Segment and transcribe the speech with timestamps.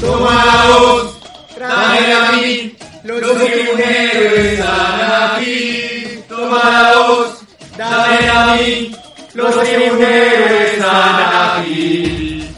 [0.00, 1.18] toma la voz,
[1.58, 6.22] dame a mí, los tribuneros están aquí.
[6.28, 7.40] Toma la voz,
[7.76, 8.92] dame a mí,
[9.34, 12.48] los tribuneros están aquí.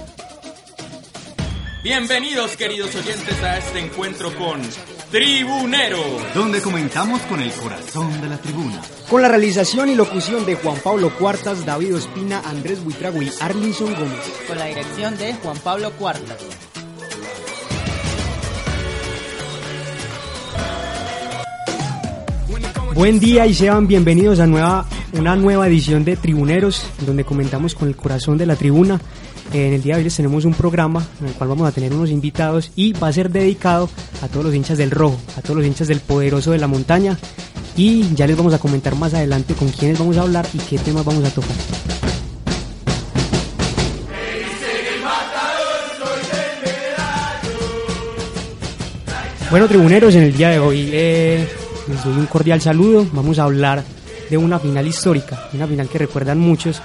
[1.82, 4.60] Bienvenidos queridos oyentes a este encuentro con
[5.10, 5.98] Tribunero.
[6.34, 8.80] donde comentamos con el corazón de la tribuna.
[9.08, 13.94] Con la realización y locución de Juan Pablo Cuartas, David Ospina, Andrés Buitrago y Arlinson
[13.94, 14.20] Gómez.
[14.46, 16.36] con la dirección de Juan Pablo Cuartas.
[23.00, 27.88] Buen día y sean bienvenidos a nueva, una nueva edición de Tribuneros, donde comentamos con
[27.88, 29.00] el corazón de la tribuna.
[29.54, 31.94] En el día de hoy les tenemos un programa en el cual vamos a tener
[31.94, 33.88] unos invitados y va a ser dedicado
[34.20, 37.16] a todos los hinchas del rojo, a todos los hinchas del poderoso de la montaña.
[37.74, 40.76] Y ya les vamos a comentar más adelante con quiénes vamos a hablar y qué
[40.76, 41.56] temas vamos a tocar.
[49.50, 51.48] Bueno, tribuneros, en el día de hoy eh,
[51.90, 53.06] les doy un cordial saludo.
[53.12, 53.84] Vamos a hablar
[54.30, 56.80] de una final histórica, una final que recuerdan muchos,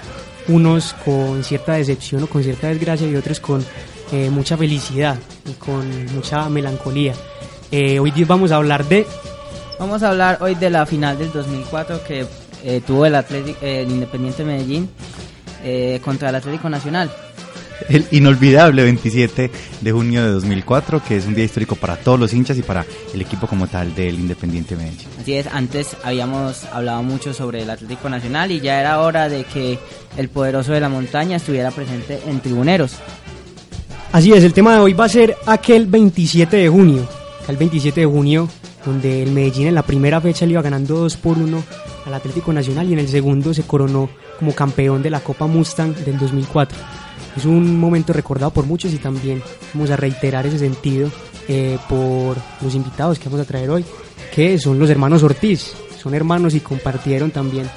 [0.47, 3.63] unos con cierta decepción o con cierta desgracia y otros con
[4.11, 7.13] eh, mucha felicidad y con mucha melancolía.
[7.71, 9.05] Eh, hoy vamos a hablar de
[9.77, 12.25] Vamos a hablar hoy de la final del 2004 que
[12.63, 14.89] eh, tuvo el, Atlético, el Independiente Medellín
[15.63, 17.11] eh, contra el Atlético Nacional.
[17.89, 22.33] El inolvidable 27 de junio de 2004, que es un día histórico para todos los
[22.33, 25.07] hinchas y para el equipo como tal del Independiente Medellín.
[25.19, 29.43] Así es, antes habíamos hablado mucho sobre el Atlético Nacional y ya era hora de
[29.43, 29.77] que
[30.17, 32.93] el poderoso de la montaña estuviera presente en Tribuneros.
[34.11, 37.07] Así es, el tema de hoy va a ser aquel 27 de junio.
[37.47, 38.47] El 27 de junio,
[38.85, 41.63] donde el Medellín en la primera fecha le iba ganando 2 por 1
[42.05, 45.93] al Atlético Nacional y en el segundo se coronó como campeón de la Copa Mustang
[46.05, 46.77] del 2004.
[47.35, 51.11] Es un momento recordado por muchos y también vamos a reiterar ese sentido
[51.47, 53.85] eh, por los invitados que vamos a traer hoy,
[54.33, 55.73] que son los hermanos Ortiz.
[56.01, 57.67] Son hermanos y compartieron también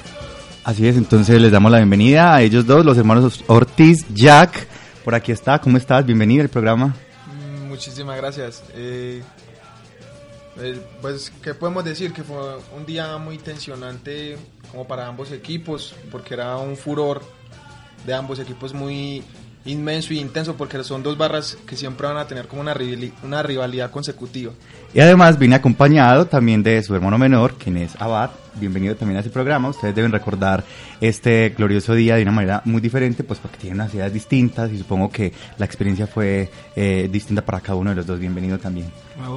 [0.69, 4.67] Así es, entonces les damos la bienvenida a ellos dos, los hermanos Ortiz, Jack.
[5.03, 6.05] Por aquí está, ¿cómo estás?
[6.05, 6.95] Bienvenido al programa.
[7.25, 8.63] Mm, Muchísimas gracias.
[8.75, 9.23] Eh,
[10.59, 12.13] eh, pues, ¿qué podemos decir?
[12.13, 12.37] Que fue
[12.77, 14.37] un día muy tensionante
[14.69, 17.23] como para ambos equipos, porque era un furor
[18.05, 19.23] de ambos equipos muy
[19.69, 23.13] inmenso y intenso, porque son dos barras que siempre van a tener como una, rivali-
[23.23, 24.51] una rivalidad consecutiva.
[24.93, 28.31] Y además viene acompañado también de su hermano menor, quien es Abad.
[28.59, 29.69] Bienvenido también a este programa.
[29.69, 30.63] Ustedes deben recordar
[30.99, 34.77] este glorioso día de una manera muy diferente, pues porque tienen unas ideas distintas y
[34.77, 38.19] supongo que la experiencia fue eh, distinta para cada uno de los dos.
[38.19, 38.87] Bienvenido también.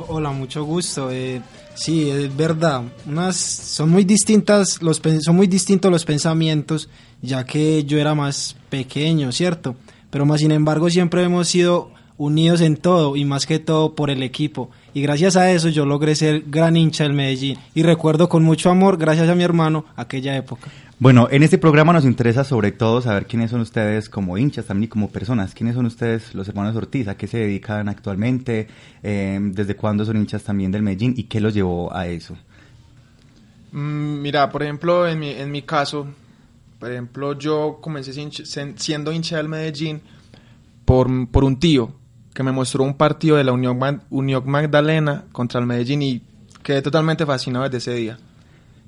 [0.09, 1.11] Hola, mucho gusto.
[1.13, 1.41] Eh,
[1.75, 2.83] sí, es verdad.
[3.07, 6.89] Unas son muy distintas los son muy distintos los pensamientos,
[7.21, 9.77] ya que yo era más pequeño, ¿cierto?
[10.13, 14.11] Pero más sin embargo siempre hemos sido unidos en todo y más que todo por
[14.11, 14.71] el equipo.
[14.93, 18.69] Y gracias a eso yo logré ser gran hincha del Medellín y recuerdo con mucho
[18.69, 20.71] amor, gracias a mi hermano, aquella época.
[20.99, 24.85] Bueno, en este programa nos interesa sobre todo saber quiénes son ustedes como hinchas también
[24.85, 25.55] y como personas.
[25.55, 27.09] ¿Quiénes son ustedes, los hermanos Ortiz?
[27.09, 28.69] ¿A qué se dedican actualmente?
[29.03, 31.15] Eh, ¿Desde cuándo son hinchas también del Medellín?
[31.17, 32.37] ¿Y qué los llevó a eso?
[33.73, 36.07] Mm, Mira, por ejemplo, en mi, en mi caso,
[36.83, 38.13] por ejemplo, yo comencé
[38.75, 40.01] siendo hincha del Medellín
[40.85, 41.95] por, por un tío
[42.35, 46.23] que me mostró un partido de la Unión, Unión Magdalena contra el Medellín y
[46.61, 48.19] quedé totalmente fascinado desde ese día.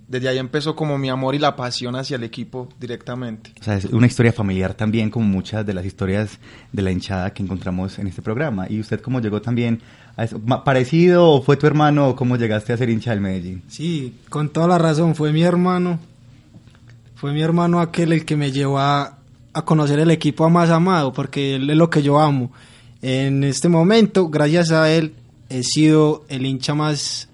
[0.09, 3.53] Desde ahí empezó como mi amor y la pasión hacia el equipo directamente.
[3.61, 6.41] O sea, es una historia familiar también, como muchas de las historias
[6.73, 8.67] de la hinchada que encontramos en este programa.
[8.69, 9.81] ¿Y usted cómo llegó también
[10.17, 10.41] a eso?
[10.65, 13.63] ¿Parecido o fue tu hermano o cómo llegaste a ser hincha del Medellín?
[13.69, 16.01] Sí, con toda la razón, fue mi hermano,
[17.15, 19.19] fue mi hermano aquel el que me llevó a,
[19.53, 22.53] a conocer el equipo más amado, porque él es lo que yo amo.
[23.03, 25.15] En este momento, gracias a él,
[25.49, 27.29] he sido el hincha más,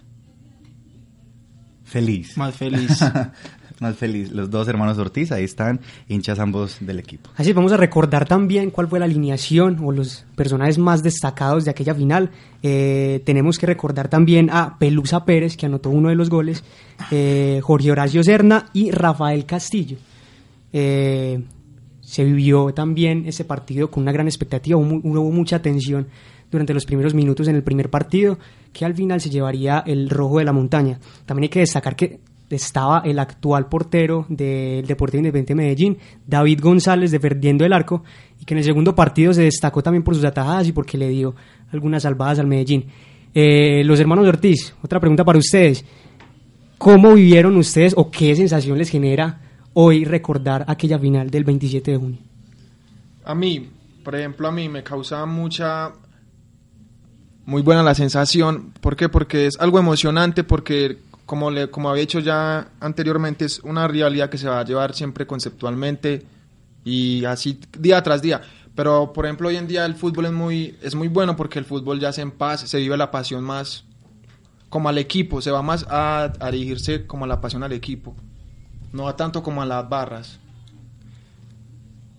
[1.84, 2.36] Feliz.
[2.36, 3.00] más feliz.
[3.80, 4.30] Más feliz.
[4.30, 7.30] Los dos hermanos Ortiz, ahí están, hinchas ambos del equipo.
[7.36, 11.70] Así vamos a recordar también cuál fue la alineación o los personajes más destacados de
[11.70, 12.30] aquella final.
[12.62, 16.62] Eh, tenemos que recordar también a Pelusa Pérez, que anotó uno de los goles,
[17.10, 19.96] eh, Jorge Horacio Serna y Rafael Castillo.
[20.74, 21.42] Eh,
[22.02, 26.06] se vivió también ese partido con una gran expectativa, hubo, hubo mucha tensión
[26.50, 28.38] durante los primeros minutos en el primer partido,
[28.74, 30.98] que al final se llevaría el rojo de la montaña.
[31.24, 32.20] También hay que destacar que
[32.56, 38.02] estaba el actual portero del Deportivo Independiente de Medellín, David González, defendiendo el arco,
[38.40, 41.08] y que en el segundo partido se destacó también por sus atajadas y porque le
[41.08, 41.34] dio
[41.72, 42.86] algunas salvadas al Medellín.
[43.34, 45.84] Eh, los hermanos Ortiz, otra pregunta para ustedes.
[46.78, 49.40] ¿Cómo vivieron ustedes o qué sensación les genera
[49.74, 52.18] hoy recordar aquella final del 27 de junio?
[53.24, 53.68] A mí,
[54.02, 55.92] por ejemplo, a mí me causa mucha
[57.44, 58.72] muy buena la sensación.
[58.80, 59.08] ¿Por qué?
[59.08, 60.98] Porque es algo emocionante, porque
[61.30, 64.94] como, le, como había dicho ya anteriormente, es una realidad que se va a llevar
[64.94, 66.26] siempre conceptualmente
[66.84, 68.40] y así día tras día.
[68.74, 71.64] Pero, por ejemplo, hoy en día el fútbol es muy, es muy bueno porque el
[71.64, 73.84] fútbol ya se en paz, se vive la pasión más
[74.70, 78.16] como al equipo, se va más a, a dirigirse como a la pasión al equipo,
[78.92, 80.40] no a tanto como a las barras.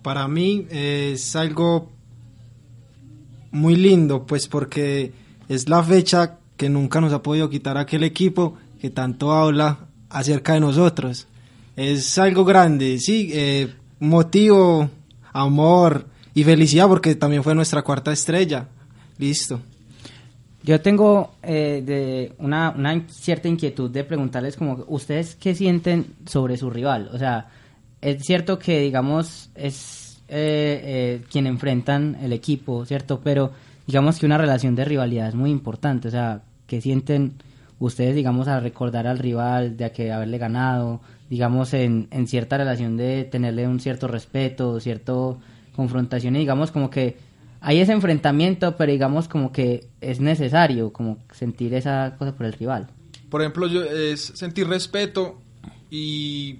[0.00, 1.90] Para mí es algo
[3.50, 5.12] muy lindo, pues porque
[5.50, 9.78] es la fecha que nunca nos ha podido quitar aquel equipo que tanto habla
[10.10, 11.28] acerca de nosotros.
[11.76, 14.90] Es algo grande, sí, eh, motivo,
[15.32, 18.66] amor y felicidad porque también fue nuestra cuarta estrella.
[19.18, 19.60] Listo.
[20.64, 26.56] Yo tengo eh, de una, una cierta inquietud de preguntarles como, ¿ustedes qué sienten sobre
[26.56, 27.08] su rival?
[27.12, 27.50] O sea,
[28.00, 33.20] es cierto que, digamos, es eh, eh, quien enfrentan el equipo, ¿cierto?
[33.22, 33.52] Pero
[33.86, 36.08] digamos que una relación de rivalidad es muy importante.
[36.08, 37.34] O sea, ¿qué sienten
[37.82, 43.24] ustedes, digamos, al recordar al rival, de que haberle ganado, digamos, en, cierta relación de
[43.24, 45.40] tenerle un cierto respeto, cierto
[45.74, 47.16] confrontación y digamos como que
[47.60, 52.52] hay ese enfrentamiento, pero digamos como que es necesario como sentir esa cosa por el
[52.52, 52.88] rival.
[53.30, 55.40] Por ejemplo, yo, es sentir respeto
[55.90, 56.58] y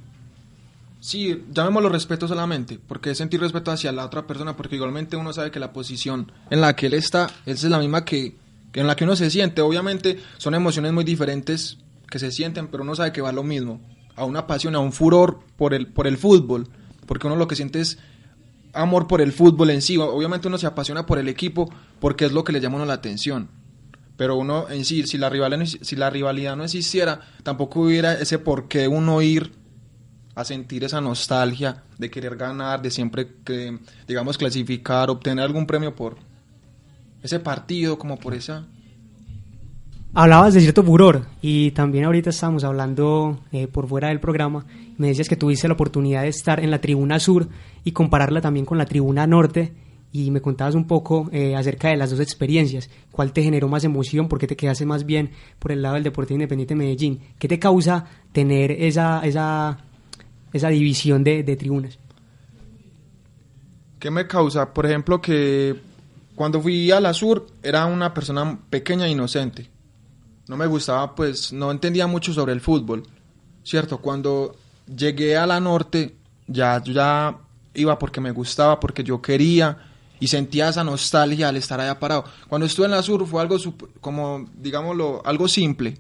[1.01, 5.33] sí, llamémoslo respeto solamente, porque es sentir respeto hacia la otra persona, porque igualmente uno
[5.33, 8.42] sabe que la posición en la que él está es la misma que
[8.75, 9.63] en la que uno se siente.
[9.63, 11.79] Obviamente son emociones muy diferentes
[12.11, 13.81] que se sienten, pero uno sabe que va lo mismo,
[14.17, 16.69] a una pasión, a un furor por el, por el fútbol,
[17.07, 17.99] porque uno lo que siente es
[18.73, 19.97] amor por el fútbol en sí.
[19.97, 23.49] Obviamente uno se apasiona por el equipo porque es lo que le llama la atención.
[24.17, 28.39] Pero uno en sí, si la, rivalidad, si la rivalidad no existiera, tampoco hubiera ese
[28.39, 29.53] por qué uno ir
[30.35, 35.95] a sentir esa nostalgia de querer ganar, de siempre que, digamos, clasificar, obtener algún premio
[35.95, 36.17] por
[37.23, 38.67] ese partido, como por esa
[40.15, 44.67] Hablabas de cierto furor y también ahorita estábamos hablando eh, por fuera del programa.
[44.99, 47.49] Me decías que tuviste la oportunidad de estar en la tribuna sur
[47.83, 49.73] y compararla también con la tribuna norte
[50.13, 52.91] y me contabas un poco eh, acerca de las dos experiencias.
[53.11, 54.29] ¿Cuál te generó más emoción?
[54.29, 57.21] ¿Por qué te quedaste más bien por el lado del Deportivo Independiente de Medellín?
[57.39, 59.79] ¿Qué te causa tener esa, esa,
[60.53, 61.99] esa división de, de tribunas?
[63.99, 64.75] ¿Qué me causa?
[64.75, 65.75] Por ejemplo, que
[66.35, 69.73] cuando fui a la sur era una persona pequeña e inocente
[70.49, 73.05] no me gustaba, pues no entendía mucho sobre el fútbol,
[73.63, 73.99] ¿cierto?
[73.99, 74.57] Cuando
[74.87, 77.39] llegué a la norte, ya, ya
[77.75, 79.79] iba porque me gustaba, porque yo quería
[80.21, 82.25] y sentía esa nostalgia al estar allá parado.
[82.49, 83.57] Cuando estuve en la sur fue algo
[84.01, 85.97] como, digámoslo, algo simple.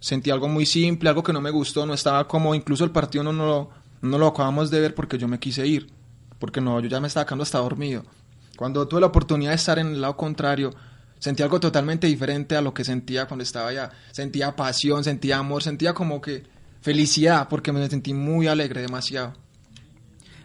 [0.00, 3.22] Sentí algo muy simple, algo que no me gustó, no estaba como, incluso el partido
[3.22, 3.70] no, no, lo,
[4.00, 5.90] no lo acabamos de ver porque yo me quise ir,
[6.38, 8.04] porque no, yo ya me estaba quedando hasta dormido.
[8.56, 10.74] Cuando tuve la oportunidad de estar en el lado contrario,
[11.18, 13.90] sentí algo totalmente diferente a lo que sentía cuando estaba allá.
[14.10, 16.44] Sentía pasión, sentía amor, sentía como que
[16.80, 19.34] felicidad, porque me sentí muy alegre, demasiado.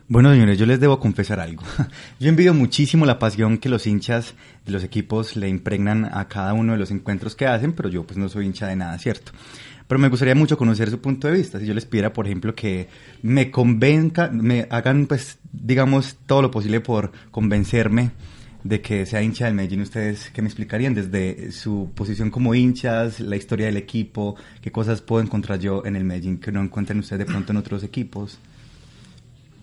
[0.10, 1.64] Bueno, señores, yo les debo confesar algo.
[2.20, 6.54] Yo envidio muchísimo la pasión que los hinchas de los equipos le impregnan a cada
[6.54, 9.34] uno de los encuentros que hacen, pero yo pues no soy hincha de nada, ¿cierto?
[9.88, 11.60] Pero me gustaría mucho conocer su punto de vista.
[11.60, 12.90] Si yo les pidiera, por ejemplo, que
[13.22, 18.12] me convenza, me hagan, pues, digamos, todo lo posible por convencerme
[18.64, 23.22] de que sea hincha del Medellín, ¿ustedes qué me explicarían desde su posición como hinchas,
[23.22, 27.00] la historia del equipo, qué cosas puedo encontrar yo en el Medellín que no encuentren
[27.00, 28.40] ustedes de pronto en otros equipos?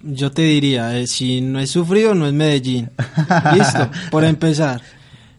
[0.02, 2.90] Yo te diría, eh, si no es sufrido, no es Medellín.
[3.54, 4.82] Listo, por empezar.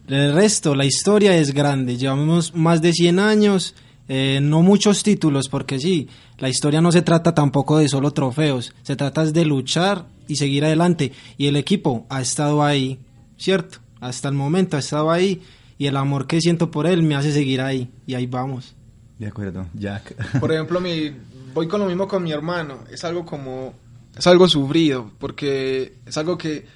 [0.08, 1.96] El resto, la historia es grande.
[1.96, 3.74] Llevamos más de 100 años,
[4.08, 6.08] eh, no muchos títulos, porque sí,
[6.38, 10.64] la historia no se trata tampoco de solo trofeos, se trata de luchar y seguir
[10.64, 11.12] adelante.
[11.38, 12.98] Y el equipo ha estado ahí
[13.36, 13.78] ¿cierto?
[14.00, 15.42] Hasta el momento ha estado ahí
[15.78, 18.74] y el amor que siento por él me hace seguir ahí y ahí vamos.
[19.18, 20.14] De acuerdo, Jack.
[20.40, 21.10] Por ejemplo, mi,
[21.54, 23.72] voy con lo mismo con mi hermano, es algo como,
[24.16, 26.66] es algo sufrido, porque es algo que,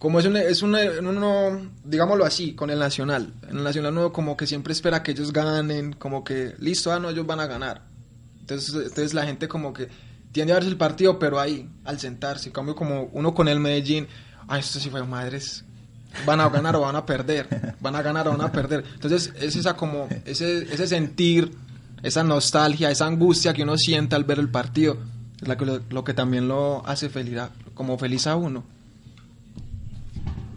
[0.00, 4.34] como es un, es uno, digámoslo así, con el Nacional, en el Nacional uno como
[4.34, 7.82] que siempre espera que ellos ganen, como que, listo, ah, no, ellos van a ganar.
[8.40, 9.88] Entonces, entonces la gente como que
[10.32, 13.60] tiende a verse el partido, pero ahí, al sentarse, en cambio como uno con el
[13.60, 14.08] Medellín,
[14.48, 15.66] ay, esto sí fue madres,
[16.24, 18.82] van a ganar o van a perder, van a ganar o van a perder.
[18.94, 21.52] Entonces, es esa como, ese, ese sentir,
[22.02, 24.96] esa nostalgia, esa angustia que uno siente al ver el partido,
[25.42, 27.38] es la que, lo, que también lo hace feliz,
[27.74, 28.79] como feliz a uno.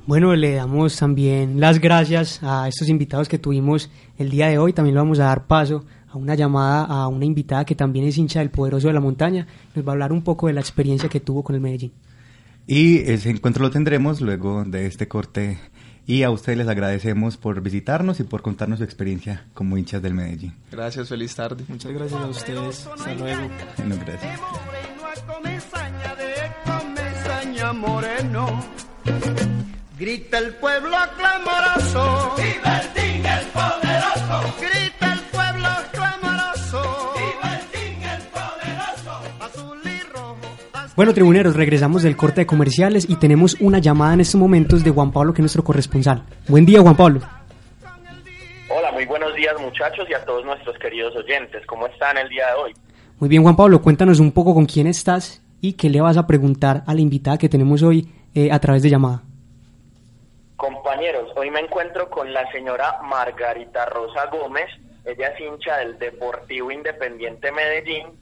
[0.05, 4.73] Bueno, le damos también las gracias a estos invitados que tuvimos el día de hoy.
[4.73, 8.17] También le vamos a dar paso a una llamada a una invitada que también es
[8.17, 9.47] hincha del Poderoso de la Montaña.
[9.73, 11.93] Nos va a hablar un poco de la experiencia que tuvo con el Medellín.
[12.67, 15.57] Y ese encuentro lo tendremos luego de este corte
[16.05, 20.13] Y a ustedes les agradecemos por visitarnos y por contarnos su experiencia como hinchas del
[20.13, 20.53] Medellín.
[20.69, 21.63] Gracias, feliz tarde.
[21.69, 22.87] Muchas gracias a ustedes.
[22.87, 23.49] Hasta luego.
[23.77, 24.39] Bueno, gracias.
[27.73, 28.63] moreno.
[29.97, 32.33] Grita el pueblo clamoroso.
[32.35, 34.55] ¡Viva el Ding, el poderoso!
[34.59, 37.13] Grita el pueblo clamoroso.
[37.13, 39.11] ¡Viva el Ding, el poderoso!
[39.39, 40.37] Azul y rojo.
[40.95, 44.89] Bueno, tribuneros, regresamos del corte de comerciales y tenemos una llamada en estos momentos de
[44.89, 46.23] Juan Pablo, que es nuestro corresponsal.
[46.47, 47.21] Buen día, Juan Pablo.
[48.69, 51.63] Hola, muy buenos días muchachos y a todos nuestros queridos oyentes.
[51.67, 52.73] ¿Cómo están el día de hoy?
[53.19, 56.25] Muy bien, Juan Pablo, cuéntanos un poco con quién estás y qué le vas a
[56.25, 59.21] preguntar a la invitada que tenemos hoy eh, a través de llamada.
[61.35, 64.69] Hoy me encuentro con la señora Margarita Rosa Gómez.
[65.03, 68.17] Ella es hincha del Deportivo Independiente Medellín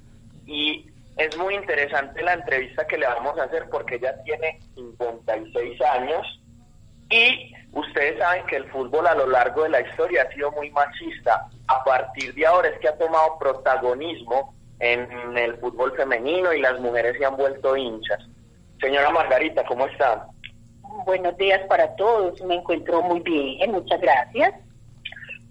[0.47, 5.79] y es muy interesante la entrevista que le vamos a hacer porque ella tiene 56
[5.79, 6.41] años
[7.11, 10.71] y ustedes saben que el fútbol a lo largo de la historia ha sido muy
[10.71, 11.49] machista.
[11.67, 16.79] A partir de ahora es que ha tomado protagonismo en el fútbol femenino y las
[16.79, 18.25] mujeres se han vuelto hinchas.
[18.79, 20.25] Señora Margarita, ¿cómo está?
[21.05, 24.53] Buenos días para todos, me encuentro muy bien, muchas gracias.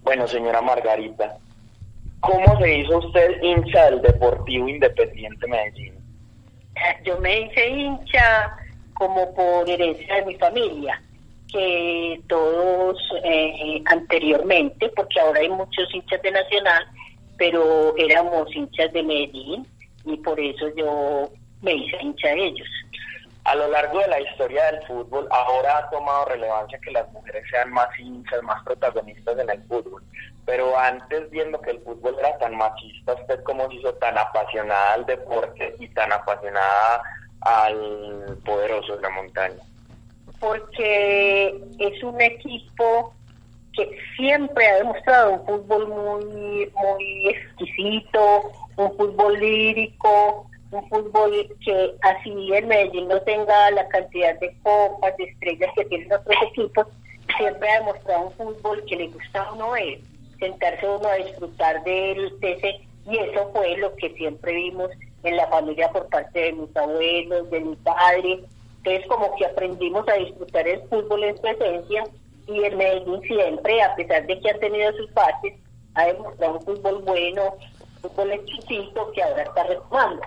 [0.03, 1.39] Bueno, señora Margarita,
[2.21, 5.95] ¿cómo se hizo usted hincha del Deportivo Independiente Medellín?
[7.05, 8.57] Yo me hice hincha
[8.95, 11.03] como por herencia de mi familia,
[11.53, 16.87] que todos eh, anteriormente, porque ahora hay muchos hinchas de Nacional,
[17.37, 19.67] pero éramos hinchas de Medellín
[20.05, 21.31] y por eso yo
[21.63, 22.69] me hice hincha de ellos.
[23.45, 27.43] A lo largo de la historia del fútbol, ahora ha tomado relevancia que las mujeres
[27.51, 30.03] sean más hinchas, más protagonistas en el fútbol.
[30.45, 34.95] Pero antes, viendo que el fútbol era tan machista, ¿usted cómo se hizo tan apasionada
[34.95, 37.03] al deporte y tan apasionada
[37.41, 39.63] al poderoso de la montaña?
[40.39, 43.15] Porque es un equipo
[43.73, 51.33] que siempre ha demostrado un fútbol muy, muy exquisito, un fútbol lírico, un fútbol
[51.65, 56.37] que así el Medellín no tenga la cantidad de copas, de estrellas que tienen otros
[56.51, 56.87] equipos,
[57.37, 59.99] siempre ha demostrado un fútbol que le gusta a uno ver,
[60.39, 64.91] sentarse uno a disfrutar de, de ese, y eso fue lo que siempre vimos
[65.23, 68.41] en la familia por parte de mis abuelos, de mi padre,
[68.79, 72.05] entonces como que aprendimos a disfrutar el fútbol en su esencia
[72.47, 75.55] y el Medellín siempre, a pesar de que ha tenido sus partes,
[75.95, 77.55] ha demostrado un fútbol bueno,
[78.03, 80.23] un fútbol exquisito que ahora está retomando.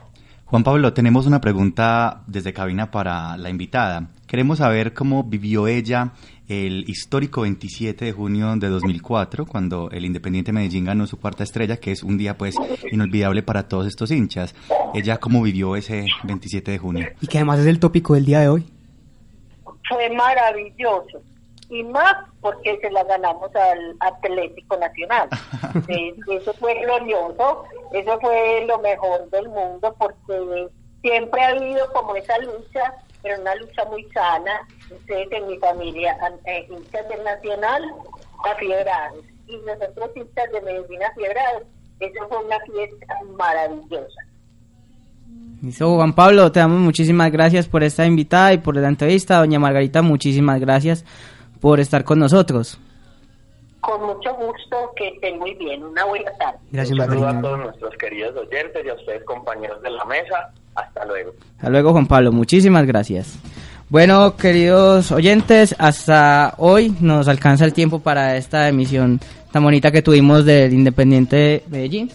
[0.53, 4.09] Juan Pablo, tenemos una pregunta desde cabina para la invitada.
[4.27, 6.11] Queremos saber cómo vivió ella
[6.47, 11.77] el histórico 27 de junio de 2004, cuando el Independiente Medellín ganó su cuarta estrella,
[11.77, 12.55] que es un día pues
[12.91, 14.53] inolvidable para todos estos hinchas.
[14.93, 17.07] Ella cómo vivió ese 27 de junio.
[17.19, 18.65] Y que además es el tópico del día de hoy.
[19.89, 21.19] Fue maravilloso
[21.73, 25.27] y más porque se la ganamos al Atlético Nacional.
[25.87, 27.63] Eh, eso fue glorioso,
[27.93, 30.67] eso fue lo mejor del mundo porque
[31.01, 34.67] siempre ha habido como esa lucha, pero una lucha muy sana.
[34.91, 36.15] Ustedes en mi familia,
[36.45, 37.83] eh, hinchas del Nacional,
[38.45, 41.63] afiebrados, y nosotros hinchas de Medellín afiebrados.
[41.99, 44.21] Eso fue una fiesta maravillosa.
[45.63, 49.39] Listo, Juan Pablo, te damos muchísimas gracias por esta invitada y por la entrevista.
[49.39, 51.03] Doña Margarita, muchísimas gracias
[51.63, 52.77] por estar con nosotros.
[53.79, 55.81] Con mucho gusto, que estén muy bien.
[55.81, 56.59] Una buena tarde.
[56.73, 60.51] Gracias, Un saludo a todos nuestros queridos oyentes y a ustedes compañeros de la mesa.
[60.75, 61.31] Hasta luego.
[61.55, 62.33] Hasta luego, Juan Pablo.
[62.33, 63.39] Muchísimas gracias.
[63.87, 69.21] Bueno, queridos oyentes, hasta hoy nos alcanza el tiempo para esta emisión
[69.53, 72.11] tan bonita que tuvimos del Independiente Medellín.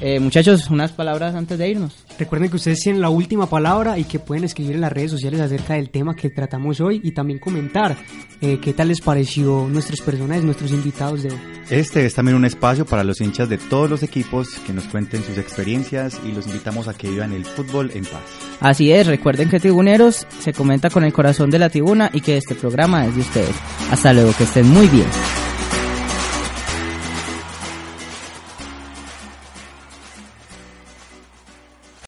[0.00, 1.94] Eh, muchachos, unas palabras antes de irnos.
[2.18, 5.40] Recuerden que ustedes tienen la última palabra y que pueden escribir en las redes sociales
[5.40, 7.96] acerca del tema que tratamos hoy y también comentar
[8.40, 11.38] eh, qué tal les pareció nuestros personajes, nuestros invitados de hoy.
[11.70, 15.24] Este es también un espacio para los hinchas de todos los equipos que nos cuenten
[15.24, 18.22] sus experiencias y los invitamos a que vivan el fútbol en paz.
[18.60, 22.36] Así es, recuerden que Tribuneros se comenta con el corazón de la tribuna y que
[22.36, 23.56] este programa es de ustedes.
[23.90, 25.06] Hasta luego, que estén muy bien.